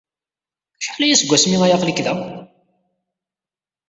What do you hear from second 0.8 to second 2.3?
aya seg wasmi ay aql-ik da?